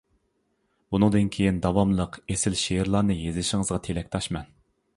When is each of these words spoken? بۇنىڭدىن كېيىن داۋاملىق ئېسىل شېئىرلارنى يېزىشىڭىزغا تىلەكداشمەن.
بۇنىڭدىن 0.93 1.27
كېيىن 1.35 1.59
داۋاملىق 1.65 2.17
ئېسىل 2.35 2.57
شېئىرلارنى 2.63 3.19
يېزىشىڭىزغا 3.21 3.81
تىلەكداشمەن. 3.89 4.53